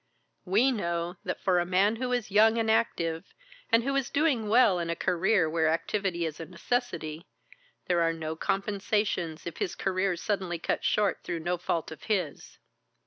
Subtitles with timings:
[0.45, 3.35] We know that for a man who is young and active,
[3.71, 7.27] and who is doing well in a career where activity is a necessity,
[7.85, 12.57] there are no compensations if his career's suddenly cut short through no fault of his."